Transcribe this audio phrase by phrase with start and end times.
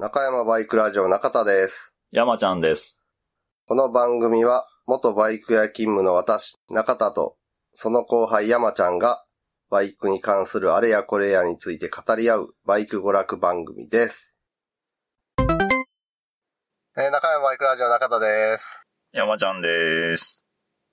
[0.00, 1.92] 中山バイクラジオ中田です。
[2.12, 3.00] 山ちゃんです。
[3.66, 7.36] この番組は、元バイク屋勤務の私、中田と、
[7.74, 9.24] その後輩山ちゃんが、
[9.70, 14.36] バイクに関するあれやこれやについて語り合う、バイク娯楽番組です。
[16.96, 18.80] えー中山バイクラジオ中田です。
[19.10, 20.44] 山ちゃんです。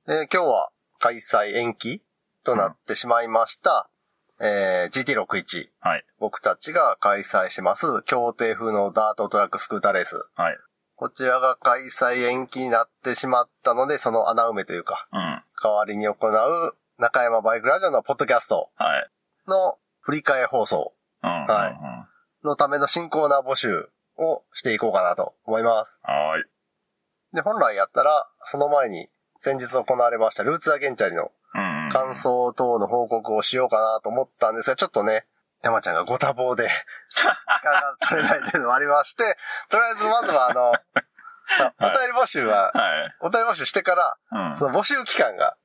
[0.07, 2.01] えー今日は開催延期
[2.43, 3.87] となってしまいました、
[4.39, 5.69] えー GT61。
[5.79, 6.05] はい。
[6.19, 10.15] 僕たちが開催します、協定風のダートトラックスクーターレース。
[10.35, 10.57] はい。
[10.95, 15.43] こちらが開催延期になってしまったので、その穴埋めというか、うん。
[15.61, 19.09] 代わりに行う中山バイクラジオのポッドキャストはい。
[19.47, 21.29] の振り替え放送うん。
[21.29, 22.05] はいうん
[22.47, 25.99] のための新コーナー募集をしていこうかなと思います。
[26.03, 26.45] はーい。
[27.33, 29.07] で、本来やったら、その前に
[29.39, 31.29] 先日行われましたルーツアゲンチャリのうん。
[31.91, 35.25] 感想等の報告をしようかなと思ったんですが、ちょっとね、
[35.63, 36.69] 山ちゃんがご多忙で、
[37.09, 37.33] 時間
[37.71, 39.37] が取れないっていうのもありまして、
[39.69, 40.73] とりあえずまずはあの、
[41.79, 43.15] お便り募集は、はい。
[43.21, 44.57] お便り募集してから、うん。
[44.57, 45.55] その募集期間が、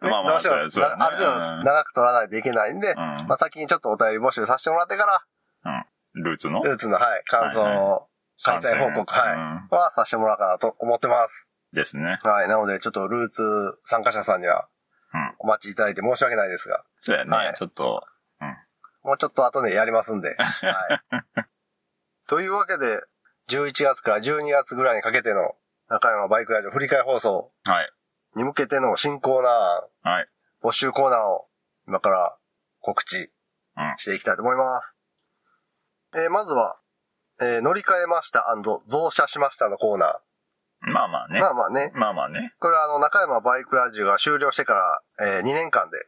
[0.00, 0.86] ねまあまあどうしてね。
[0.96, 2.96] なある程度長く取らないといけないんで、うん。
[3.26, 5.06] まあ先にちょっとお便り募集させてもらってか
[5.64, 6.62] ら、ルーツの？
[6.62, 8.08] ルーツの、はい、感想
[8.44, 9.68] 開催報告、はい、うん。
[9.70, 11.46] はさせてもらおうかなと思ってます。
[11.72, 12.18] ですね。
[12.22, 13.42] はい、なのでちょっとルーツ
[13.82, 14.68] 参加者さんにはうん。
[15.38, 17.54] お待ちいただいて申し訳ないですが、そうやはいね。
[17.56, 18.04] ちょっと、
[19.02, 20.34] もうちょっと後でやりますんで。
[20.36, 21.24] はい。
[22.26, 23.00] というわけで、
[23.48, 25.56] 11月から12月ぐらいにかけての
[25.88, 27.92] 中山バイクラジオ振り替え放送はい。
[28.34, 30.28] に向けての新コーナー、はい。
[30.62, 31.48] 募集コーナーを
[31.86, 32.36] 今から
[32.80, 33.32] 告知
[33.76, 34.96] うんしていきたいと思います。
[36.14, 36.78] えーまずは、
[37.40, 38.44] えー乗り換えました
[38.86, 40.20] 増車しましたのコーナ
[40.92, 41.32] まあまあー。
[41.32, 41.40] ね。
[41.40, 41.92] まあまあね。
[41.94, 42.54] まあまあね。
[42.60, 44.74] これはあの、中山バイクラジオが終了してか
[45.18, 45.98] ら、え2年間で、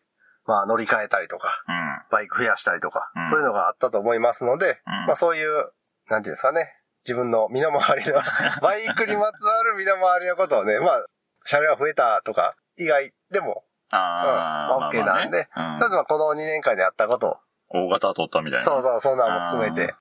[0.46, 1.90] まあ乗り換えたりとか、うん。
[2.10, 5.72] バイク増やしたりとか、うんそういうのがあったと思いますので、うんまあそういう、
[6.08, 8.20] なんていうんですかね、自分の身の回りの、
[8.60, 11.04] バイクにまつわる身の回りのことをね、まあ、
[11.44, 17.40] 車両が増えたとか、以外でも、ああ、うんまあ OK なんでまあまあね例えばこの2年間であったこと
[17.72, 18.66] うん大型取ったみたいな。
[18.66, 19.94] そうそう、そんなのも含めて、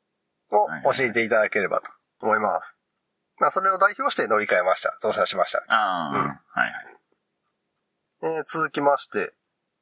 [0.52, 1.92] を教えていただければと
[2.22, 2.76] 思います。
[3.40, 4.98] まあそれを代表して乗り換えました。
[5.02, 5.64] 増車しました。
[5.70, 6.30] ああ、うんはい
[6.60, 8.36] はい。
[8.38, 9.34] えー続きまして、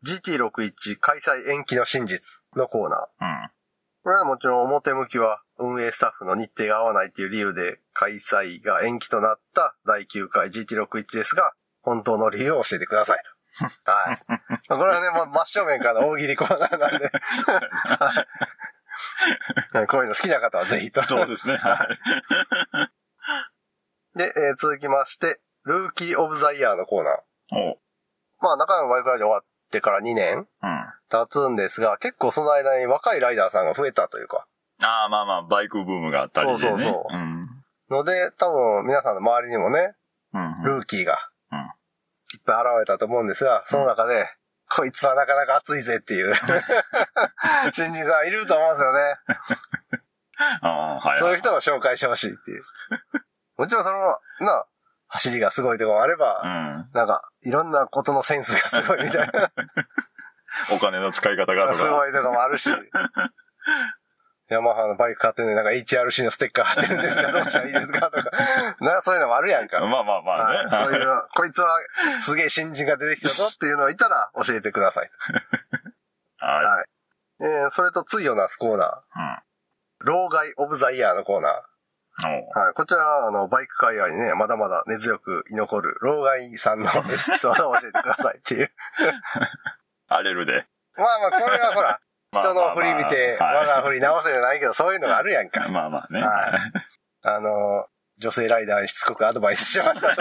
[0.05, 2.99] GT61 開催延期の真実のコーナー。
[3.21, 3.49] うん。
[4.03, 13.63] これはもちろん表向きは運営スタッフの日程が合わないっていう理由で開催が延期となった第9回 GT61 ですが、本当の理由を教えてくださいと。
[13.91, 14.17] はい。
[14.69, 17.09] まあこれはね、もう真正面からの大喜利コーナーなんで、
[17.97, 18.27] はい
[19.87, 21.03] こういうの好きな方はぜひと。
[21.03, 21.57] そうですね。
[21.57, 22.96] はい。
[24.17, 27.75] で、えー続きまして、ルーキーオブザイヤーのコーナー。
[28.41, 30.47] まあ、中山バイクラジオ終わってから2年うん。
[31.09, 34.47] 経つんですが、結構その間に若いライダーさんが増えたというか、
[34.81, 36.59] ああ、まあまあ、バイクブームがあったりでね。
[36.59, 37.47] そうそうそううん。
[37.89, 39.95] ので、多分皆さんの周りにもね、
[40.33, 40.63] うん。
[40.63, 41.17] ルーキーが
[41.51, 41.65] うん、いっ
[42.45, 44.27] ぱい現れたと思うんですが、その中で、
[44.69, 46.35] こいつはなかなか熱いぜっていう、
[47.73, 49.15] 新人さんいると思うんですよね。
[50.61, 51.19] ああ、はいはい。
[51.19, 52.61] そういう人を紹介してほしいっていう。
[53.57, 53.97] もちろんその、
[54.45, 54.65] な、
[55.07, 56.89] 走りがすごいとかもあれば、うん。
[56.93, 59.51] なんか、いろんなことのセンスがすごいみたいな、
[60.75, 61.77] お金の使い方がとか。
[61.77, 62.69] すごいとかもあるし、
[64.49, 68.31] ヤマハのバイク買ってね、なんか HRC のステッカー貼ってるんですけど、どうしたらいいですかとか、
[68.79, 69.79] な、そういうのもあるやんか。
[69.81, 70.57] まあまあまあね。
[70.69, 71.69] はい、そういう、こいつは
[72.21, 75.11] すげえ新人が出てきたぞっていうのがいたら教えてください。
[76.39, 76.65] はい。
[76.65, 76.85] はい。
[77.41, 78.97] えー、それとついをなすコーナー。
[79.15, 79.39] うん。
[79.99, 81.61] 老害オブザイヤーのコーナー。
[82.23, 82.73] はい。
[82.73, 88.71] こちらは、あの、バイク界隈にね、まだまだ根強く居残る、老害さんの エピソードを教えてくださいっていう。
[90.07, 90.65] 荒れるで。
[90.95, 91.99] まあまあ、これはほら、
[92.33, 95.67] まあ人の振り見て、我が振り直せじゃないけど、そういうのがあるやんか。
[95.69, 96.21] まあまあね。
[96.21, 96.87] はい
[97.23, 97.87] あの、
[98.19, 100.15] 女性ライダーにしつこくアドバイスしてました。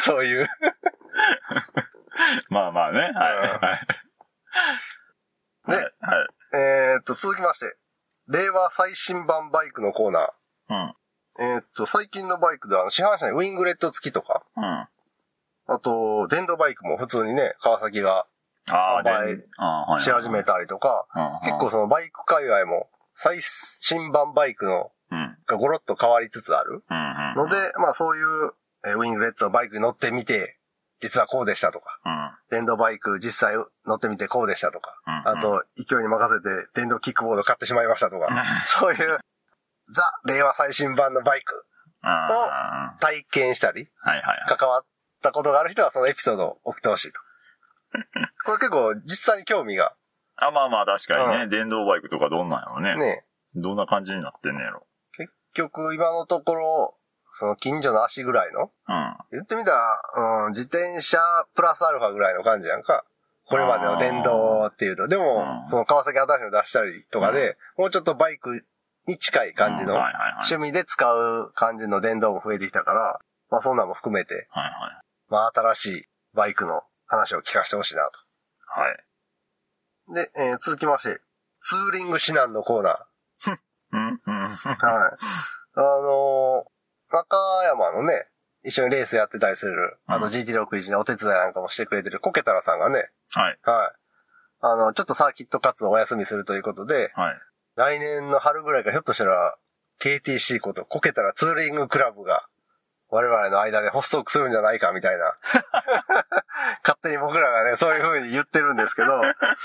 [0.00, 0.48] そういう。
[2.50, 3.00] まあまあね。
[3.00, 3.10] はい。
[3.10, 3.60] はい。
[5.68, 5.84] ではい。
[6.00, 6.26] はい。
[6.54, 7.76] えーっと、続きまして、
[8.28, 10.24] 令和最新版バイクのコーナー。
[10.70, 10.94] うん。
[11.38, 14.64] えーっと、最近のバイクでは、あの市販車にウィングレット付きとか、うん。
[14.64, 18.26] あと、電動バイクも普通にね、川崎が
[18.70, 23.38] ああ、で、販売ああはいし始めたりとか、うん結構そのバイク界隈も最
[23.80, 25.36] 新版バイクのうん。
[25.46, 26.96] がゴロッと変わりつつあるうん。
[26.96, 27.34] うん。
[27.36, 28.52] ので、まあそういう
[28.86, 30.55] えーウィングレットのバイクに乗ってみて、
[31.00, 32.30] 実はこうでしたとか、うん。
[32.50, 33.56] 電動バイク実際
[33.86, 39.18] 乗ってみてこうでしたとか、うんあと勢いに任せて電動キックボード買ってしまいましたとか、 そういう
[39.90, 41.66] ザ・令和最新版のバイク
[42.02, 44.10] あ体験したり、あ。
[44.10, 44.58] はいはいはい。
[44.58, 44.84] 関わっ
[45.22, 47.20] たことがある人はそのエピソードを送ってほしいと。
[48.44, 49.94] これ結構実際に興味が
[50.36, 52.96] あ、まあまあ確かにね、う電動バイクとかどんなんやろね。
[52.96, 54.86] ね、どんな感じになってんねやろ。
[55.12, 56.98] 結局、今のところ、
[57.38, 58.70] その近所の足ぐらいの？
[58.88, 59.16] うん。
[59.30, 61.18] 言ってみたら、うん、自転車
[61.54, 63.04] プラスアルファぐらいの感じやんか。
[63.44, 65.06] これまでの電動っていうと。
[65.06, 68.64] でもう、んその川崎新しいの出したりとかで、もうちょっとバイク
[69.06, 69.94] に近い感じの。
[70.48, 74.72] 趣味で使う感じの電動も増えてきたから、まあそんなんも含めて、はいはい。
[75.28, 76.04] まあ新しい
[76.34, 78.08] バイクの話を聞かせてほしいなは
[78.90, 78.96] い。
[80.08, 80.14] と。
[80.14, 81.20] で、えー続きまして、
[81.60, 82.96] ツーリング指南のコーナー。
[83.92, 84.48] うんうん。
[84.48, 84.52] はい。
[85.76, 86.75] あのー
[87.16, 88.26] 中山のね、
[88.64, 93.58] 一緒にレースやってたりする、あとうん GT61 のお手伝いなんかもしてくれてるコケタラさんがね、はい。
[93.62, 94.06] はい。
[94.60, 97.34] あの、ちょっとサーキット活動をお休みするということで、はい。
[97.76, 99.56] 来年の春ぐらいからひょっとしたら、
[100.00, 102.46] KTC ことコケタラツーリングクラブが、
[103.08, 105.36] 我々の間で発足するんじゃないかみたいな。
[106.82, 109.22] 勝手に僕らがね、そういう風に言ってるんですけど、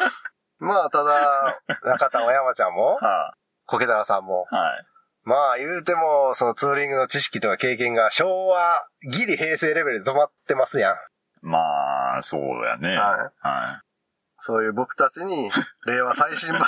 [0.59, 3.33] まあ、ただ、中田も山ちゃんも、は
[3.65, 4.56] コケタラさんも、い。
[4.56, 4.91] はい。
[5.24, 8.60] まあ言うても、そのツーリングの知識とか経験が昭和、
[9.12, 10.96] ギリ平成レベルで止まってますやん。
[11.42, 12.90] まあ、そうやね。
[12.90, 12.98] はい。
[13.48, 13.82] は
[14.40, 15.52] そういう僕たちに、
[15.86, 16.68] 令和最新版の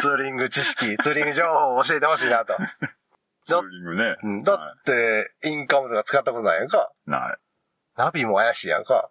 [0.00, 2.54] ツーリング知識、 ツーリング情報を教えてほしいなと。
[2.54, 2.56] い。
[3.42, 4.16] ツーリングね。
[4.22, 6.92] うんだって、インカムとか使ったことないやんか。
[7.06, 7.36] な
[7.96, 9.10] ナビも怪しいやんか。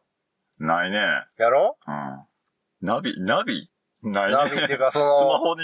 [0.62, 0.64] い。
[0.64, 1.00] ないね。
[1.38, 1.78] やろ？
[1.86, 2.26] うん。
[2.82, 3.70] ナビ、ナビ
[4.12, 4.36] ないね。
[4.36, 5.62] ナビっていうか、そスマの、ホに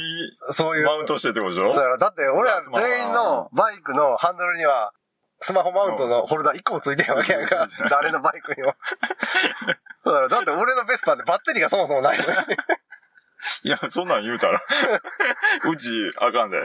[0.51, 0.85] そういう。
[0.85, 1.73] マウントしてってことでしょ？
[1.73, 4.93] そうやろだって俺ら全員のバイクのハンドルには、
[5.39, 7.83] スマホマウントのホルダー1個もついてるわけやんかついて。
[7.83, 8.75] る誰のバイクにも。
[10.03, 12.29] そうやろだって俺のベスパでバッテリーがそもそもないのに。
[13.63, 14.61] いや、そんなん言うたら、
[15.69, 16.57] うち、あかんで。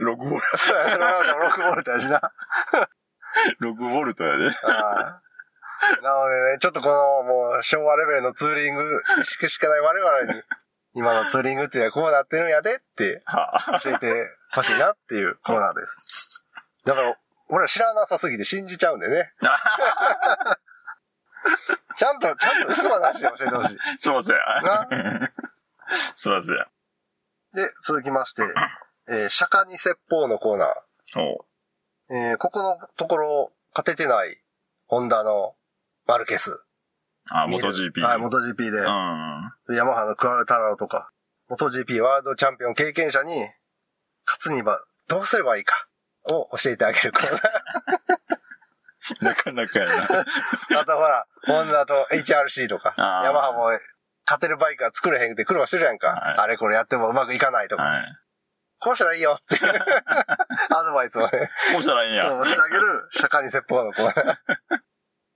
[0.00, 2.20] 6ボルト、そうやろなんか6ボルトやしな。
[3.60, 4.44] 6ボルトやで。
[4.44, 4.50] は
[5.22, 5.26] い
[6.02, 9.02] なのでね、ちょっとこのもう昭和レベルのツーリング
[9.48, 10.42] しかない我々に、
[10.96, 16.42] 今のツーリングっていうのはこうなってるんやでっては教えてほしいなっていうコーナーです。
[16.86, 19.30] だから、俺ら知らなさすぎて信じちゃうんでね。
[21.98, 23.78] ちゃんと、ちゃんと嘘はなしで教えてほしい。
[24.00, 24.36] すいません。
[24.36, 25.30] な？
[26.16, 26.56] すいません。
[26.56, 26.64] で、
[27.84, 28.42] 続きまして、
[29.08, 31.20] えー釈迦に説法のコーナー。
[31.20, 31.44] お
[32.10, 34.42] えーここのところ、勝ててない、
[34.86, 35.56] ホンダの
[36.06, 36.64] マルケス。
[37.30, 38.00] あ、見る MotoGP。
[38.00, 38.78] はい、MotoGP で。
[38.78, 39.35] うん。
[39.68, 41.10] でヤマハのクアルタラロとか、
[41.50, 43.30] MotoGP ワールドチャンピオン経験者に、
[44.26, 45.88] 勝つにはどうすればいいか
[46.24, 47.40] を教えてあげるコー
[49.24, 49.96] なかなかやな。
[50.00, 50.24] ナー。
[50.80, 53.70] あとほら、ホンダと HRC とか、ヤマハも
[54.26, 56.08] 勝てるバイクが作れへんくて苦労してるやんか。
[56.08, 57.84] はいあれこれやってもうまくいかないとか。
[57.84, 58.18] はい。
[58.78, 59.72] こうしたらいいよっていう
[60.76, 62.28] アドバイスをね、こうしたらいいんや。
[62.28, 64.36] そうしてあげる釈迦に説法のコーナー。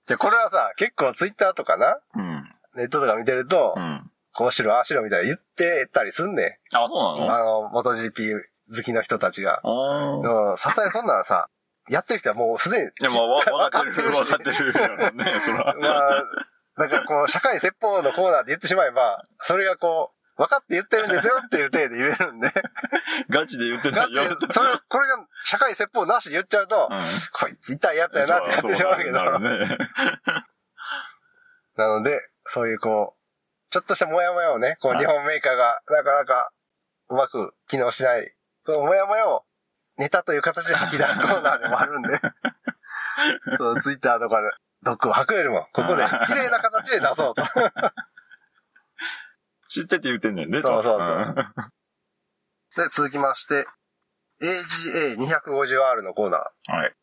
[0.07, 2.40] じゃあこれはさ、結構ツイッターとかな、うん。
[2.77, 4.11] ネットとか見てると、うん。
[4.33, 6.89] こうしろ、ああしろみたいな言ってたりすんねあ、ん。
[6.89, 8.41] そうなあの、元 GP
[8.75, 9.61] 好きの人たちが。
[9.65, 11.49] のあでもさすがにそんなのさ、
[11.89, 12.85] やってる人はもうすでに。
[12.85, 15.75] いや、も うわ分かってる、し分かってるやろね、そら。
[15.79, 16.25] まあ、
[16.79, 22.51] だからこう、社会説法のコーナーで言ってしまえば、それがこう、分かって言ってるんですよっていう体で言えるんで。
[23.29, 24.39] ガチで言ってガチないよ。
[24.39, 26.99] でそれ、これが社会説法なしで言っちゃうと、うん。
[27.33, 29.13] こいつ痛いやつやなってやってしまうけど。
[29.13, 29.79] なるね。
[31.77, 33.21] なので、そういうこう、
[33.71, 36.51] ちょっとしたモヤモヤをね、こうはい日本メーカーがなかなか
[37.09, 38.35] うまく機能しない、
[38.67, 39.45] そのモヤモヤを
[39.97, 42.19] ネタという形で吐き出すコーナーでもあるんで、
[43.59, 44.51] そうツイッターとかで
[44.83, 47.43] 毒を吐くよりも、ここで綺麗な形で出そうと。
[49.69, 51.35] 知ってて言ってんねんね、そうそうそううん
[52.77, 53.67] で、続きまして、
[54.43, 56.95] AGA250R のコーナはい。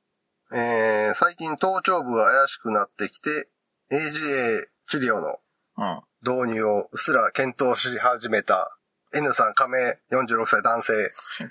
[0.51, 0.57] ー。
[0.57, 3.49] えー、最近頭頂部が怪しくなってきて、
[3.91, 5.39] AGA 治療の
[5.77, 6.01] うん。
[6.23, 8.77] 導入をうっすら検討し始めた
[9.13, 9.77] N さん加盟
[10.11, 10.93] 46歳男性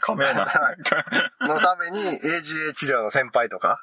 [0.01, 0.45] 仮名な。
[1.41, 3.81] のために AGA 治療の先輩とか、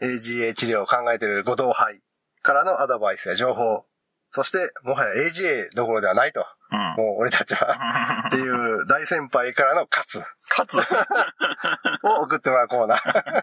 [0.00, 2.02] AGA 治療を考えているご同輩
[2.42, 3.84] からのアドバイスや情報、
[4.30, 6.78] そしてもはや AGA どころではないと、うん。
[7.04, 10.78] もう俺たちは、 っていう大先輩からの勝つ勝つ。
[12.02, 13.42] を送ってもらうコーナー。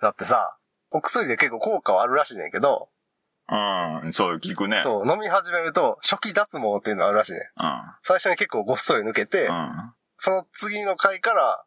[0.00, 0.56] だってさ、
[0.90, 2.88] お薬で結構効果はあるらしいねんけど、
[3.48, 4.12] うん。
[4.12, 4.80] そう、聞くね。
[4.84, 7.42] そう、飲み始めると初期脱毛っていうのあるらしいねん。
[8.02, 9.92] 最初に結構ごっそり抜けて、うん。
[10.18, 11.64] その次の回から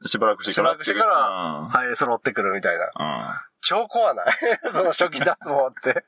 [0.00, 0.08] うん。
[0.08, 0.70] しばらくしてから。
[0.70, 2.84] しばらくしてから生え揃ってくるみたいな。
[2.84, 3.34] うん。
[3.60, 4.26] 超怖ない？
[4.72, 6.04] その初期脱毛って。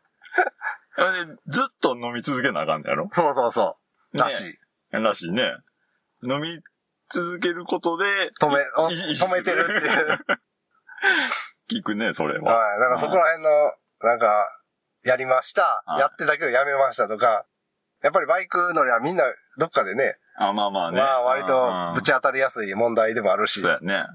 [1.47, 3.09] ずっと飲み続けなあかんのやろ？
[3.13, 3.77] そうそうそ
[4.13, 4.19] う。
[4.19, 4.59] らしい。
[4.91, 5.43] らしいね。
[6.25, 6.61] 飲み
[7.11, 8.05] 続けることで、
[8.41, 8.55] 止め、
[9.13, 10.19] 止めてるっていう。
[11.75, 12.45] 聞くね、それはい。
[12.45, 12.79] は。
[12.79, 13.51] だからそこら辺の、
[14.03, 14.49] なんか、
[15.05, 15.83] やりました。
[15.87, 17.45] はいやってたけどやめましたとか、
[18.03, 19.25] やっぱりバイク乗りはみんな
[19.59, 20.99] どっかでね、あ、まあまあね。
[20.99, 24.07] まあ割とぶちち当たりやすい問題でもあるしそう、やね。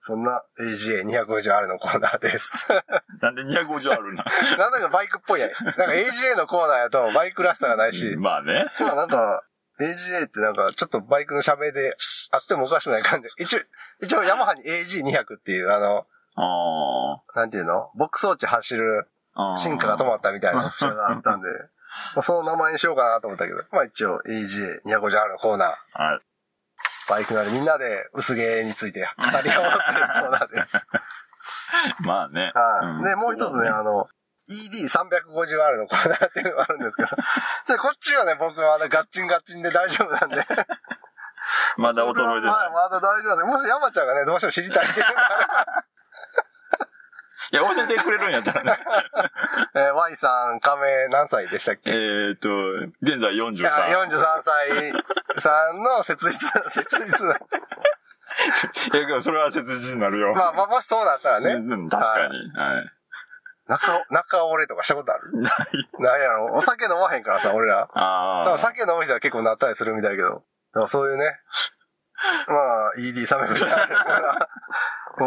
[0.00, 2.50] そんな AGA250R のコーナーです。
[3.20, 4.24] なんで250あるな。
[4.56, 5.50] なんだかバイクっぽいやん。
[5.50, 8.66] なんか AGA のコーナーやとバイクらしさがないし、まあね。
[8.80, 9.42] まあなんか、
[9.80, 11.96] AGA ってなんかちょっとバイクの社名で
[12.32, 13.28] あってもおかしくない感じ。
[13.38, 13.60] 一応、
[14.00, 16.06] 一応ヤマハに AG200 っていうあの、
[16.40, 17.90] あなんていうの？
[17.96, 19.56] ボックス装置走るあ。
[19.58, 21.48] 進化が止まったみたいなオプションがあったんで、
[22.14, 25.68] まあその名前にしようかなと思ったけど、まあ一応 AGA250R のコーナー。
[26.02, 26.20] はい。
[27.08, 30.76] バイクなりみんなで薄毛について語り合おうっていうコーナーです。
[32.00, 32.52] まあね。
[32.54, 33.00] はい。
[33.00, 34.08] んで、もう一つね、あの、
[34.50, 37.08] ED350R のコーナーっていうのがあるんですけど、
[37.66, 40.44] じゃあこっちはね、僕はあのガッチンガッチンで大丈夫なんで。
[41.76, 42.70] まだ衰えてはい。
[42.72, 43.44] まだ大丈夫で。
[43.44, 45.84] もし山ちゃんがね、どうしても知りたいっていうのがあれば
[47.50, 48.78] いや、教えてくれるんやったらね。
[49.74, 51.90] えー Y さん、仮名何歳でしたっけ？
[51.90, 52.48] えーっと、
[53.02, 54.08] 現在いや43。
[54.08, 54.92] 43歳
[55.40, 57.34] さんの切実な、切実な。
[58.94, 60.34] いや、けどそれは切実になるよ。
[60.34, 61.52] まあ、まあ、もしそうだったらね。
[61.54, 62.50] うんうん、確かに。
[62.56, 62.92] はい。
[63.66, 65.30] 中、中折れとかしたことある？
[65.42, 65.54] ない。
[65.98, 67.76] なんやろお酒飲まへんからさ、俺ら。
[67.76, 68.44] だああ。
[68.46, 70.28] から酒飲む人は結構なったりするみたいだけど。
[70.30, 70.34] だ
[70.74, 71.38] からそういうね。
[72.48, 72.54] ま
[72.88, 74.48] あ、ED300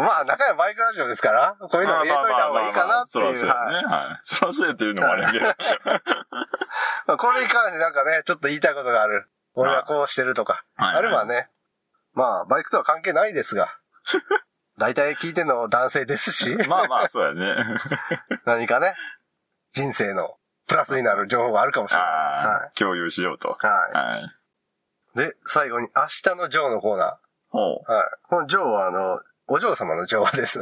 [0.00, 3.38] まあ、中山バイクラジオですから、こういうの入れといた方がいいかなっていう。
[3.38, 3.88] そうやはいね。
[3.88, 4.20] はい。
[4.24, 5.46] そらそうやっていうのもあるけど。
[7.06, 9.28] まあこれに関してなんかね、ちょっと言いたいことがある。
[9.54, 10.64] 俺はこうしてるとか。
[10.76, 11.48] はいあればね。
[12.14, 13.74] まあ、バイクとは関係ないですが。
[14.78, 17.54] 大体聞いてんの男性ですし、 まあまあ、そうやね。
[18.44, 18.94] 何かね、
[19.72, 22.06] 人生のプラスになる情報があるかもしれない。
[22.06, 23.50] あはあ、共有しようと。
[23.50, 24.24] ははい。
[24.24, 25.18] い。
[25.18, 27.18] で、最後に、明日のジョーのコーナ
[27.50, 27.92] ほー。
[27.92, 28.06] はい。
[28.28, 30.60] このジョーは、あの、お嬢様のジョーです。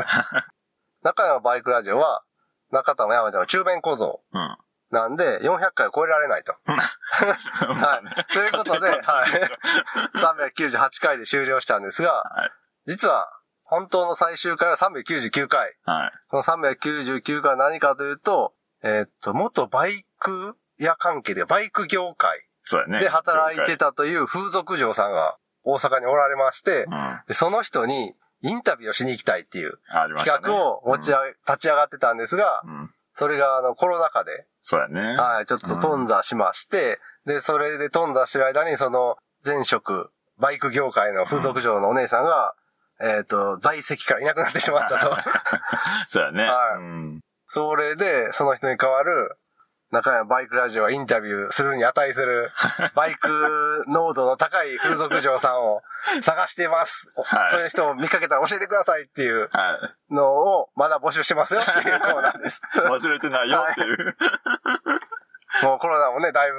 [1.03, 2.23] 中山バイクラジオは、
[2.71, 4.39] 中田も山ちゃんは中弁小僧う。
[4.39, 4.59] うん。
[4.91, 6.57] なんで、400回を超えられないと。
[6.67, 8.33] はい。
[8.33, 9.01] ということで、はい。
[10.19, 12.51] 398回で終了したんですが、はい。
[12.87, 13.31] 実は、
[13.63, 15.77] 本当の最終回は399回。
[15.85, 16.13] はい。
[16.29, 23.01] この399回は何かというと、えーっと、元バイク屋関係で、バイク業界そうやね。
[23.01, 26.85] で働いてたという風俗嬢さんが大阪におられまして
[27.29, 29.79] うん。、その人にインタビューをしに行きたいっていう。
[30.19, 32.71] 企画を持ち上げ、立ち上がってたんですが、うん。
[32.71, 32.91] うん。
[33.15, 35.01] それがあのコロナ禍で、そうやね。
[35.17, 42.55] はい、ちょっと頓挫しまして、で、それで頓挫してる間に、その、前職、バイク業界の風俗嬢のお姉さんが、
[43.01, 45.17] えっ、と、在籍からいなくなってしまったと。
[46.09, 46.45] そうやね。
[46.45, 47.21] はいうん。
[47.49, 49.37] それで、その人に代わる、
[49.91, 52.53] 中山バイクラジオはインタビューするに値する、
[52.95, 55.83] バイク濃度の高い風俗嬢さんを
[56.23, 57.11] 探しています。
[57.17, 59.79] おはいそういう人を見かけたら教えてくださいっていうは
[60.11, 60.15] い。
[60.15, 62.61] のを、まだ募集してますよっていう コーナーです。
[62.77, 64.17] 忘れてないよっていう。
[65.65, 66.59] もうコロナもね、だいぶ、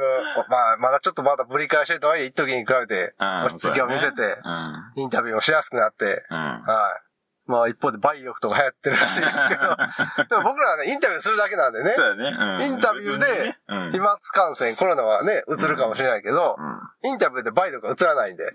[0.50, 4.92] まあ、まだちょっとまだぶり返してるとはいえ、一時に比べて、うん落ち着きを見せて、うん。
[4.96, 6.38] インタビューもしやすくなって、うん。
[6.38, 7.11] はい。
[7.52, 9.62] まあ一方で梅力とか流行ってるらしいですけど、
[10.30, 12.38] でも僕らはね、インタビューするだけなんでね、そうやね。
[12.40, 12.62] うん。
[12.64, 13.58] インタビューで。
[13.92, 16.58] 飛沫感染、コロナはね、移るかもしれないけど、
[17.04, 18.52] インタビューで梅力は移らないんで。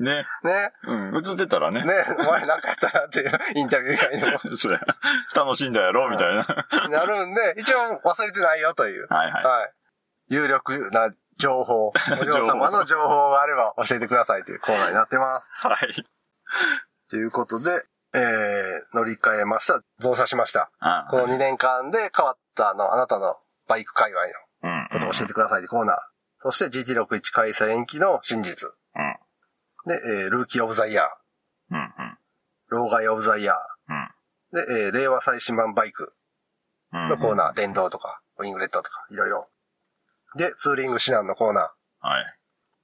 [0.00, 0.26] ね。
[0.44, 0.46] い。
[0.46, 1.16] ね、うん。
[1.16, 1.82] 映ってたらね。
[1.84, 4.80] ね、お前なんかやったなっていうインタビュー以外にもそや。
[5.34, 6.88] 楽しんだやろみたいな。
[6.88, 9.44] なるんで、一応忘れてないよという、はいはい。
[9.44, 9.72] はい。
[10.28, 11.92] 有力な情報、お
[12.24, 15.48] 嬢様の情報があれば教えてくださいというコーナーになってます。
[15.52, 16.04] はい。
[17.10, 19.82] ということで、えー、乗り換えました。
[19.98, 20.70] 増車しました。
[20.80, 23.36] あこの2年間で変わったあの、あなたの
[23.66, 24.24] バイク界隈
[24.62, 24.82] うん。
[24.84, 25.96] のことを教えてくださいコーナー。
[26.40, 28.68] そして GT61 開催延期の真実。
[28.68, 29.18] うん。
[29.86, 31.08] で、えールーキーオブザイヤー。
[31.70, 31.78] うん。
[31.78, 32.18] うん。
[32.68, 33.54] 老害オブザイヤ
[33.88, 34.14] うん。
[34.52, 34.66] ー。
[34.66, 36.14] で、えー令和最新版バイク
[36.92, 37.08] うん。
[37.08, 37.54] のコーナー。
[37.54, 39.50] 電動とか、ウィングレットとか、いろいろ。
[40.36, 42.06] で、ツーリング指南のコーナー。
[42.06, 42.38] はい。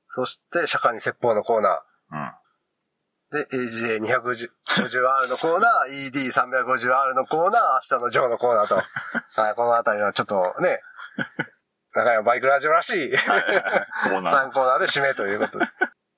[0.09, 2.35] そして、釈迦に説法のコーナうん。
[3.35, 3.51] ー。
[3.51, 8.77] で、AGA250R のコーナー、ED350R のコーナー、明日のジョーのコーナーと。
[9.41, 10.81] はい、このあたりのちょっとね、
[11.95, 15.67] 中山バイクラジオらしいコーナ3コーナーで締めということで。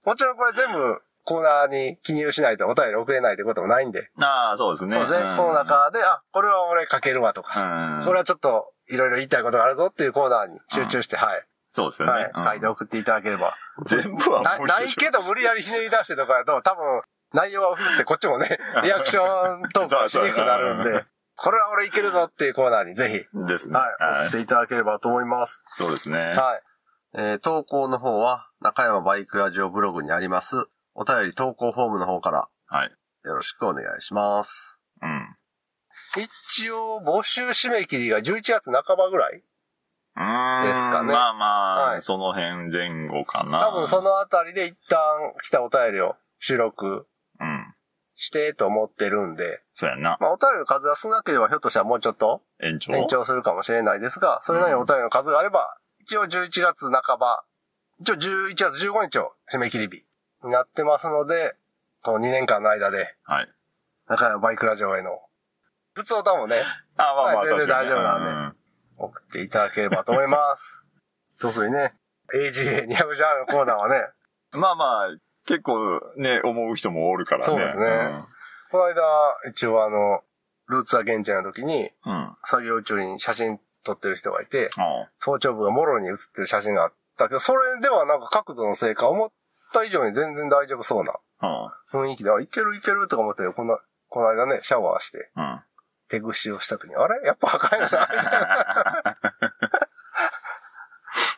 [0.04, 4.10] もちろんこれ全部コーナーに記入しないとお便り送れないということもないんで。
[4.16, 4.24] ー。
[4.24, 4.94] ああ、そうですね。
[4.94, 5.36] そうですね。
[5.36, 8.04] この中で、あ、これは俺書けるわとか、うん。
[8.04, 11.44] これはちょっといろいろ言いたいことがあるぞっていうコーナーに集中して、はい。
[11.76, 12.12] そうですよね。
[12.12, 12.30] はい。
[12.34, 13.54] うん書いて送っていただければ。
[13.84, 17.02] 全部はな無理でしょないけど無理やりひねり出してとかだと、多分
[17.34, 21.04] 内容が薄くてこっちもね、 リアクショントークがしにくくなるんで、
[21.36, 23.78] これは俺いけるぞっていうコーナーにぜひ、ですね。
[23.78, 23.86] は
[24.22, 25.62] い、送っていただければと思います。
[25.74, 26.18] そうですね。
[26.18, 26.62] はい。
[27.18, 30.56] えー投稿の方は、中山バイクラジオブログにあります、
[30.94, 32.90] お便り投稿フォームの方からはい。
[33.24, 34.78] よろしくお願いします。
[35.02, 35.36] うん。
[36.16, 39.42] 一応、募集締め切りが11月半ばぐらい。
[40.16, 43.68] ですかねまあまあ、はいその辺前後かな。
[43.68, 44.98] 多分そのあたりで一旦
[45.42, 47.06] 来たお便りを収録
[47.38, 47.74] うん。
[48.18, 50.16] してと思ってるんで、そうやな。
[50.18, 52.94] まあお便りの数が少なければひょっとしたらもうちょっと延長？
[52.94, 57.44] 延長するかもしれないですが、それなりにお便りの数があれば、一応11月半ば、
[58.00, 60.02] 一応11月15日を締め切り日
[60.46, 61.56] になってますので、
[62.02, 63.48] この2年間の間で、はい。
[64.08, 65.10] 中山バイクラジオへの、
[65.92, 66.56] 普通歌もね、
[66.96, 67.68] あ、まあまあ、はい全然。
[67.68, 68.45] 大丈夫なんで
[68.98, 70.82] 送っていただければと思います。
[71.40, 71.94] 特にね、
[72.32, 74.08] AGA200 ジャンルのコーナーはね、
[74.52, 77.44] う んまあまあ、結構ね、思う人もおるからね。
[77.46, 78.24] そうですね
[78.70, 79.02] この間、
[79.48, 80.22] 一応あの、
[80.68, 82.12] ルーツア現地の時に、うん。
[82.12, 82.36] うん。
[82.44, 89.30] 作業中に写真撮ってる人がいて、あ早朝部がもろに写ってる写真があったけど、それではなんか角度のせいか、思っ
[89.72, 91.72] た以上に全然大丈夫そうなあ。
[91.92, 95.60] 雰囲気で、あ、いけるいけるとか思って、こんな、この間ね、シャワーして、うん。
[96.06, 96.08] うん。
[96.08, 97.26] 手ぐしをした時に、あれ？
[97.26, 98.08] やっぱ赤いのな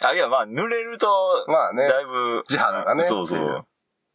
[0.08, 3.38] あ、いや、まあ、濡れると、まあねだいぶ、地肌がねそうそう。
[3.40, 3.66] う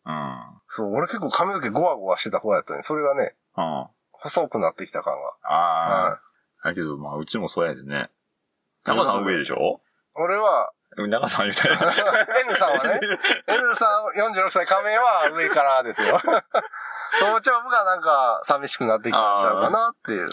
[0.06, 0.40] うん。
[0.68, 3.88] そう、俺結構髪の毛ゴワゴワしてた方やったのに、それがね、うん。
[4.12, 5.34] 細くなってきた感が。
[5.44, 6.20] あはあ。
[6.64, 8.10] だけど、まあ、うちもそうやでね。
[8.86, 9.82] 中さん上でしょ？
[10.16, 11.76] 俺は、中さん言うたら。
[12.46, 13.00] N さんはね、
[13.48, 16.20] N さん46歳仮面は上からですよ。
[17.22, 20.32] 頭頂部がなんか寂しくなってきたんちゃうかなっていう。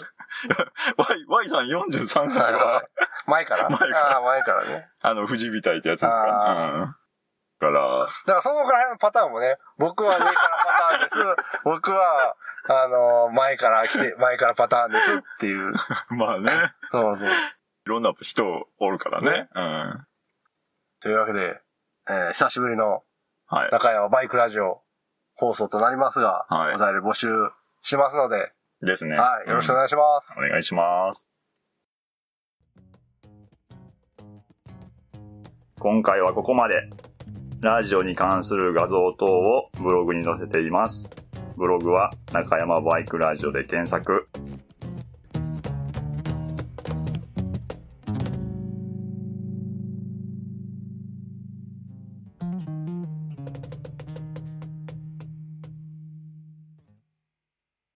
[0.97, 2.83] Y、Y さん43歳は、
[3.27, 3.69] 前から？
[3.69, 4.89] 前から前からね。
[5.01, 6.95] あの、富士みたいってやつですかあうん。
[7.59, 10.39] から、だからそのぐらいのパターンもね、僕は上からパ
[10.79, 11.59] ターンです。
[11.65, 12.35] 僕は、
[12.69, 15.73] あの、前から来て、前からパターンですっていう。
[16.09, 16.51] まあね、
[16.91, 17.27] そうそう。
[17.29, 17.31] い
[17.85, 19.49] ろんな人おるからね。
[19.53, 20.07] うん。
[21.01, 21.61] というわけで、
[22.09, 23.03] えー久しぶりの
[23.47, 23.71] はい。
[23.71, 24.81] 中山バイクラジオ
[25.41, 27.27] 放送となりますが、はいお便り募集
[27.81, 29.17] しますので、ですね。
[29.17, 30.35] はい、よろしくおい願いします。
[30.37, 31.25] お願いします。
[35.79, 36.75] 今回はここまで。
[37.59, 41.07] ラジオに関する画像等をブログに載せています。
[41.57, 44.27] ブログは中山バイクラジオで検索。